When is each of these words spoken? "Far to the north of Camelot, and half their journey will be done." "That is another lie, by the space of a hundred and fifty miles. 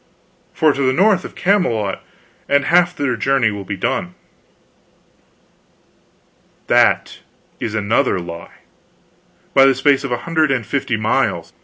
"Far 0.51 0.73
to 0.73 0.81
the 0.81 0.93
north 0.93 1.23
of 1.25 1.35
Camelot, 1.35 2.03
and 2.49 2.65
half 2.65 2.95
their 2.95 3.15
journey 3.15 3.51
will 3.51 3.63
be 3.63 3.77
done." 3.77 4.15
"That 6.65 7.19
is 7.59 7.75
another 7.75 8.19
lie, 8.19 8.61
by 9.53 9.65
the 9.65 9.75
space 9.75 10.03
of 10.03 10.11
a 10.11 10.17
hundred 10.25 10.49
and 10.49 10.65
fifty 10.65 10.97
miles. 10.97 11.53